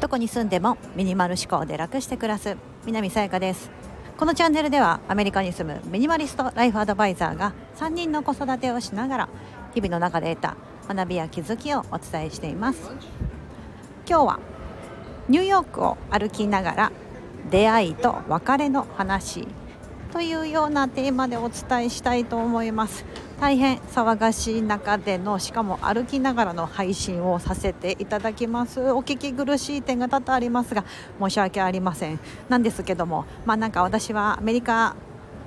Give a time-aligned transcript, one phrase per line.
[0.00, 2.56] どこに住んでもミニマル思考で楽して暮らす
[2.86, 3.70] 南さやかです。
[4.16, 9.28] このチャンネルではアメリカに住むミニマリストライフアドバイザーが3人の子育てをしながら
[9.74, 10.56] 日々の中で得た
[10.94, 12.92] 学びや気づきをお伝えしています。
[14.08, 14.40] 今日は
[15.28, 16.92] ニューヨークを歩きながら
[17.50, 19.48] 出会いと別れの話
[20.12, 23.04] というようなテーマでお伝えしたいと思います。
[23.44, 28.80] 大変騒がしい中でのしかも歩きながらの配信をさせていただきます。
[28.80, 30.82] お聞き苦しい点が多々ありますが
[31.20, 32.18] 申し訳ありません。
[32.48, 34.96] なんですけどもまあなんか私はアメリカ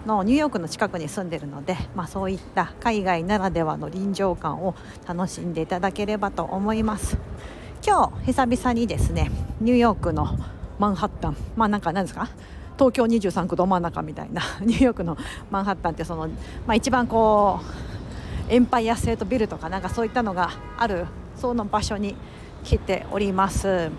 [0.06, 4.76] のニューヨークの近くに住んでるので、まあ、そういった海外ならではの臨場感を
[5.08, 7.18] 楽しんでいただければと思います。
[7.84, 10.38] 今日久々にですねニューヨークの
[10.78, 12.30] マンハッタンまあなんか何ですか？
[12.78, 15.18] 東京23区ど真ん中みたいな ニューヨークの
[15.50, 16.28] マンハッタンってその、
[16.68, 17.87] まあ、一番こう
[18.50, 21.06] エンパイアステートビルとかなんかそういったのがある
[21.36, 22.16] その場所に
[22.64, 23.90] 来ております。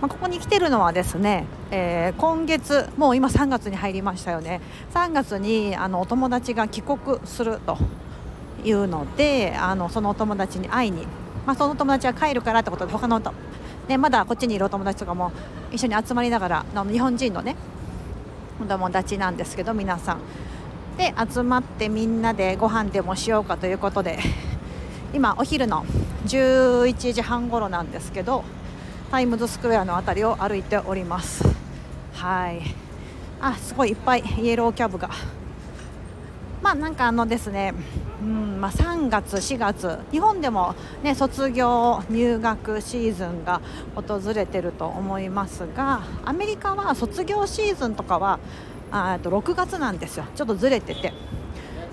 [0.00, 4.60] まあ、ここに来てるのはですね、えー、今月もう今3月に入りましたよね
[4.94, 7.76] 3月にあのお友達が帰国すると
[8.64, 11.06] いうのであのそのお友達に会いに、
[11.46, 13.20] まあ、その友達は帰るからってことで他の
[13.88, 15.32] ね、まだこっちにいるお友達とかも
[15.72, 17.56] 一緒に集まりながら日本人のね
[18.62, 20.20] お友達なんですけど皆さん
[21.00, 24.18] で集まってみんなでご飯でもしようかということで
[25.14, 25.86] 今お昼の
[26.26, 28.44] 11時半頃なんですけど
[29.10, 31.42] タイムズスクエアの辺りを歩いております。
[32.14, 32.60] はい。
[33.40, 35.08] あすごいいっぱいイエローキャブが。
[36.62, 37.72] まあなんかあのですね
[38.20, 43.62] うんまあ、3月、4月日本でも、ね、卒業入学シーズンが
[43.96, 48.38] 訪れてると思いますがアメリカは卒業シーズンとかは
[48.90, 50.24] あと6月なんですよ。
[50.34, 51.12] ちょっとずれてて。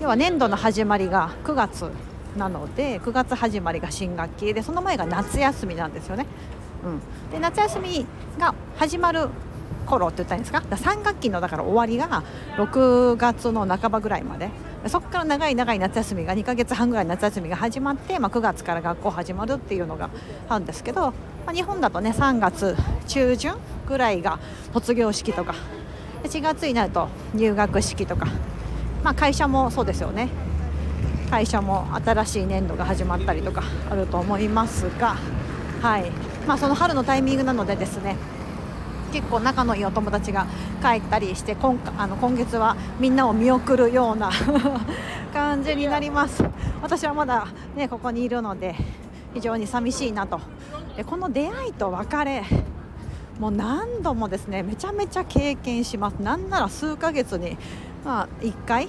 [0.00, 1.90] 要は年度の始まりが9月
[2.36, 6.26] なので9月始まりが新学期でその前が夏休みなんですよね。
[6.84, 7.00] うん、
[7.32, 8.06] で夏休み
[8.38, 9.28] が始まる
[9.86, 12.22] 頃って言ったんですか？3学期のだから終わりが
[12.56, 14.50] 6月の半ばぐらいまで。
[14.86, 20.08] そこから長い長い夏休みが2ヶ月半ぐらい夏休みが始まって、まあ、9月から学校始まるっていうのが
[20.48, 21.14] あるんですけど、ま
[21.48, 22.76] あ、日本だとね3月
[23.08, 23.56] 中旬
[23.88, 24.38] ぐらいが
[24.72, 25.56] 卒業式とか
[26.24, 28.26] 4月になると入学式とか、
[29.02, 30.28] まあ、会社もそうですよね。
[31.30, 35.16] 会社も新しい年度が始まったりとかあると思いますが、
[35.82, 36.10] はい。
[36.46, 38.16] まあ、その春のタイミングなのでですね。
[39.12, 40.46] 結構仲のいいお友達が
[40.82, 44.30] 帰ったりして今あの今月はみんなを見送るような
[45.32, 46.44] 感じになります。
[46.82, 48.74] 私はまだ、ね、ここにいるので
[49.34, 50.40] 非常に寂しいなと。
[50.96, 52.42] でこの出会いと別れ
[53.38, 56.14] もう何度もですねめちゃめちゃ経験します。
[56.14, 57.56] なんなら数ヶ月に、
[58.04, 58.88] まあ、1回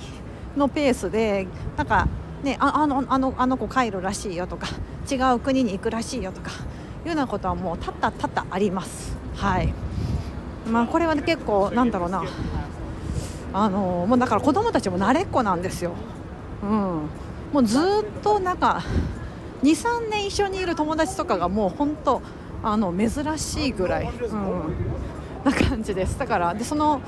[0.58, 2.08] のペースでなんか
[2.44, 4.68] ねああのあのあの子帰るらしいよとか
[5.10, 6.54] 違う国に行くらしいよとかい
[7.06, 9.16] うようなことはもう多々多々あります。
[9.36, 9.74] はい。
[10.68, 12.24] まあこれは、ね、結構なんだろうな。
[13.52, 15.94] あのもうだから子供たちも慣れっこなんですよ。
[16.64, 16.70] うん。
[17.54, 17.84] もうずっ
[18.22, 18.84] となんか
[19.64, 22.22] 23年一緒にいる友達とかがもう本当
[22.64, 24.76] あの珍しいぐらい、うん、
[25.44, 26.18] な感じです。
[26.20, 27.02] だからでその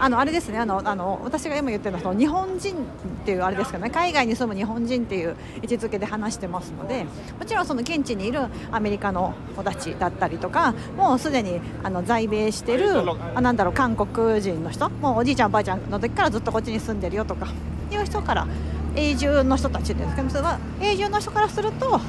[0.00, 2.78] あのあれですねあのあの私が今言ってるのはその日本人っ
[3.24, 7.04] ていうあれですかね海外に住む日本人っていう位置づけで話してますので
[7.38, 13.02] もちろんその現地にいるアメリカの子たちだったりとかもうすでにあの在米してる
[13.34, 17.48] あなんだろう韓国人の人もうおじいちゃんおばあちゃんの時からずっとこっちに住んでるよとか
[17.90, 18.46] いう人から
[18.94, 22.00] 永住の人たちですけどそれは永住の人からすると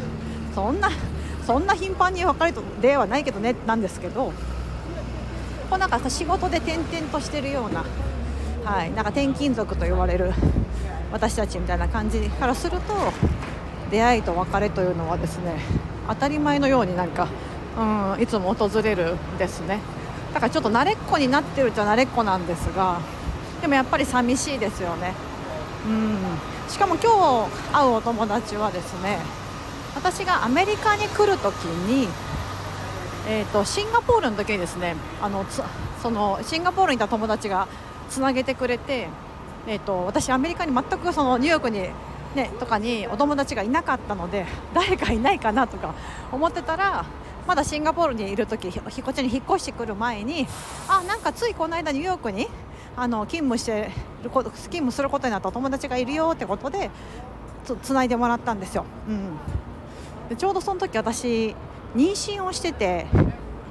[0.54, 0.90] そんな
[1.50, 4.26] そんな頻繁に別れとではないけどねなんですけど
[5.68, 7.84] こうなんか仕事で転々としてるような,、
[8.64, 10.32] はい、なんか転勤族と言われる
[11.12, 12.94] 私たちみたいな感じからすると
[13.90, 15.60] 出会いと別れというのはですね
[16.08, 17.28] 当たり前のようになんか、
[18.16, 19.80] うん、いつも訪れるですね。
[20.36, 23.00] だからちょっと慣れっこになってるっちゃ慣れっこなんですが
[23.60, 25.14] でもやっぱり寂しいですよね。
[25.88, 26.18] うん。
[26.70, 29.18] しかも今日会うお友達はですね
[29.96, 32.08] 私がアメリカに来る時に
[33.30, 35.46] えーと、シンガポールの時にですねあの
[36.02, 37.68] そのシンガポールにいた友達が
[38.10, 39.08] つなげてくれて、
[39.68, 41.90] えーと、私、アメリカに全くそのニューヨークに、
[42.34, 45.94] ね、とかにお友達がいなかったので誰かいないかなとか
[46.32, 47.06] 思ってたら
[47.46, 50.48] まだシンガポールにいる時こっちに引っ越してくる前に
[50.88, 52.48] あなんかついこの間ニューヨークに
[52.96, 53.92] あの勤務して
[54.24, 56.90] る勤務することになったお友達がいるよってことで
[57.66, 58.86] つつないでもらったんですよ。
[59.08, 59.38] うん、
[60.30, 61.56] でちょうどその時私
[61.96, 63.08] 妊娠をしてて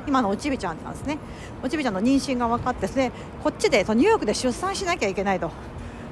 [0.07, 1.19] 今のおちびちゃんなんですね。
[1.63, 3.13] おちびちゃんの妊娠が分かってですね
[3.43, 5.51] こっちでニューヨークで出産しなきゃいけないと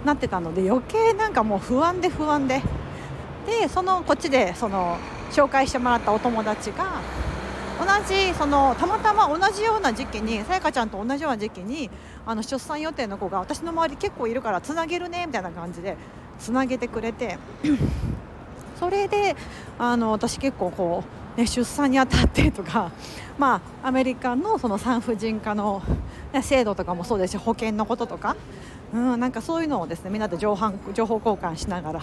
[0.05, 2.63] なってたので余計なんかもう不安で不安で。
[3.47, 4.99] でそのこっちでその
[5.31, 7.01] 紹介してもらったお友達が
[7.79, 11.89] 同じそのたまたま同じような時期にさやかちゃんと同じような時期に
[12.27, 15.97] あの出産予定の子が私の周り結構いるからつなげるねみたいな感じで
[16.41, 17.39] つなげてくれて
[18.79, 19.35] それで
[19.79, 21.05] あの私結構こ
[21.37, 22.91] う、ね、出産にあたってとか、
[23.39, 25.83] まあ、アメリカのその産婦人科の、
[26.33, 28.37] ね、制度とかもそうですし保険のこととか、
[28.95, 32.01] うん、なんかそういうのをですねみんなで情報情報交換しながら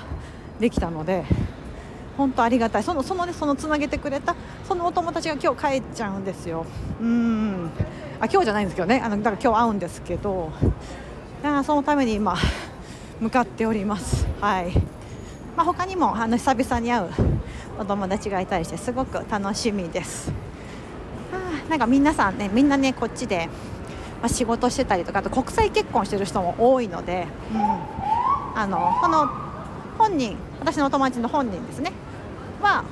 [0.59, 1.25] できたので。
[2.17, 2.83] 本当ありがたい。
[2.83, 4.35] そのそのねそのつなげてくれた
[4.67, 6.65] そのお友達が今日帰っちゃうんですよ。
[7.01, 7.71] うん。
[8.19, 9.01] あ今日じゃないんですけどね。
[9.03, 10.51] あのだから今日会うんですけど
[11.65, 12.35] そのために今
[13.19, 14.27] 向かっております。
[14.39, 15.02] はい。
[15.55, 17.09] まあ、他にもあの久々に会う
[17.79, 20.31] お友達がいたりしてすごく楽しみです。
[21.31, 23.49] はあ、なんか皆さんねみんなねこっちで、
[24.21, 29.29] まあ、仕事してたりとかあと国際結婚してる人も多いので、うん、あのこの
[29.97, 31.91] 本人私のお友達の本人ですね。
[32.61, 32.83] は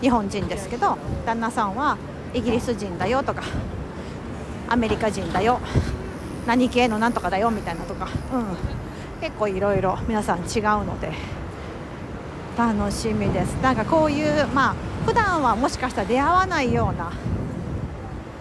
[0.00, 0.96] 日本人ですけど
[1.26, 1.98] 旦那さんは
[2.34, 3.42] イギリス人だよとか
[4.68, 5.60] アメリカ人だよ
[6.46, 8.77] 何系のなんとかだよみたいなとか、うん、
[9.20, 11.12] 結構いろいろ皆さん違うので
[12.56, 14.74] 楽しみですなんかこういうまあ
[15.06, 17.12] 普段はもしかしたら出会わないような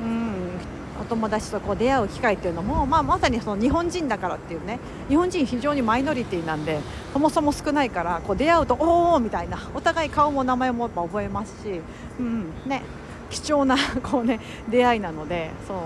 [0.01, 0.59] うん
[1.01, 6.80] お友達とこう出会う機会っていうのも、まあ、まさにその日本人だからっていうね日本人非常にマイノリティなんで
[7.13, 11.81] そもそも少ないからこう出会うとおおみたいなお互い顔も名前もやっぱ覚えますし、
[12.19, 12.83] うんね、
[13.30, 14.39] 貴重なこう、ね、
[14.69, 15.77] 出会いなのでそう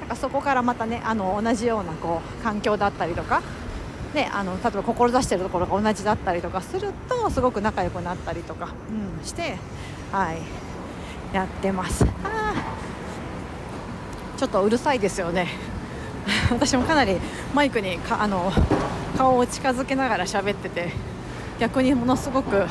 [0.00, 3.42] なんかそこからまたねあの同じようなこう環境だったりとか。
[4.14, 8.72] ね、あの例えば志してるところが同じだったりとかするとすごく仲良くなったりとか、
[9.18, 9.56] うん、して、
[10.12, 10.38] はい、
[11.34, 12.06] やってます。
[14.36, 15.48] ちょっとうるさいですよね
[16.50, 17.18] 私もかなり
[17.54, 18.52] マイクにかあの
[19.16, 20.92] 顔を近づけながら喋ってて
[21.58, 22.66] 逆にものすごく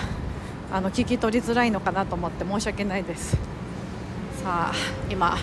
[0.71, 3.37] あの聞き取りづらいのかなと思って申し訳ないです
[4.43, 4.73] さあ
[5.09, 5.37] 今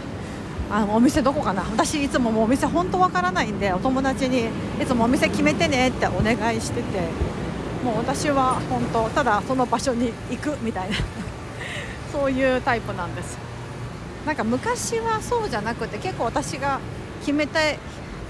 [0.70, 1.62] あのお店どこかな？
[1.62, 4.46] 私いつももうお店本当わからないんでお友達に
[4.80, 7.00] いつもお店決めてねってお願いしてて
[7.84, 10.96] もう私は本当ただその場所に行くみたいな
[12.12, 13.36] そういうタイプなんです。
[14.26, 16.78] なんか昔はそうじゃなくて結構私が
[17.20, 17.78] 決めて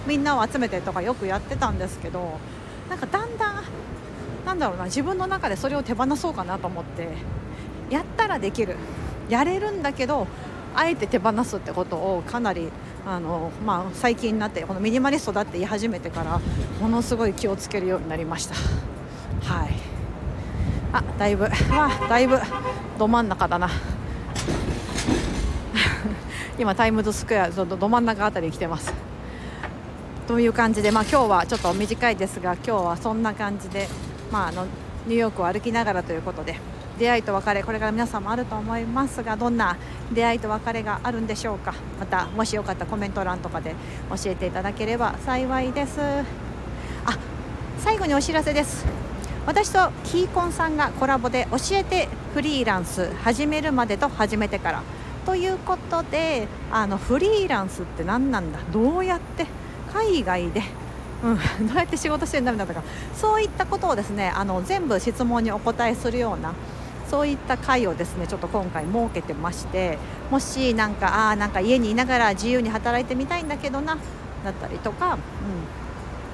[0.07, 2.39] みんなを集めてとかよくやってたんですけど
[2.89, 3.63] なんかだんだん
[4.47, 7.09] なんだろうな自分の中でそれを手放そうかなと思って
[7.91, 8.77] やったらできる。
[9.29, 10.27] やれるんだけど
[10.75, 12.69] あえて手放すってことをかなり
[13.07, 16.41] あの、まあ、最近になってこのミニマリストだって言い始めてから
[16.81, 18.55] ものすごい気をつけるようになりました。
[18.55, 19.71] はい。
[20.93, 22.39] あだいぶあだいぶ
[22.99, 23.69] ど真ん中だな。
[26.59, 28.93] 今タイムズスクエアどど真ん中辺りに来てます。
[30.27, 33.89] という感じで、まあ、今日はちょっと短いですが今日はそんな感じで、
[34.31, 34.65] まあ、あの
[35.07, 36.57] ニューヨークを歩きながらということで
[37.01, 39.79] 出会いと別れこれから皆さんもあると思いますがどんな
[40.13, 41.75] 出会いと別れがあるんでしょうか。
[41.99, 43.75] またもしよかったらコメント欄とかで
[44.11, 45.99] 教えていただければ幸いです。
[45.99, 46.25] あ
[47.79, 48.85] 最後にお知らせです。
[49.47, 54.83] 私とキーコンさんがコラボで教えてフリーランス始めるまでと始めてから
[55.25, 58.59] ということであのフリーランスって何なんだ。
[58.71, 59.47] どうやって
[59.91, 60.63] 海外で、
[61.25, 62.87] うん、どうやって仕事してるんだみたいなとか。
[63.15, 66.53] そういったことをですねあの全部質問にお答えするような
[67.11, 69.99] そういった会をですねちょっと今回設けてまして
[70.31, 73.97] もしなんかあなんか家にいながら自由に働いてみたいんだけどな
[74.45, 75.17] だったりとか、う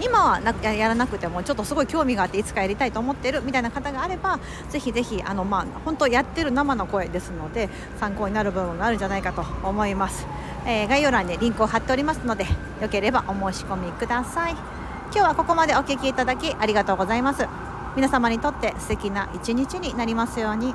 [0.03, 10.27] ん、今はなやらなくてもちょっとすごい興味があっていつかやりたいと思ってるみたいな方があればぜひぜひあの、まあ、本当やってる生の声ですので参考になる部分があるんじゃないかと思います、
[10.67, 12.45] えー、概要欄にリンクを貼っておりますので
[12.81, 14.53] よければお申し込みください。
[15.13, 17.66] 今日はここまでお聴きいただきありがとうございます。
[17.97, 20.75] 皆様にとって素敵な一日になりますように。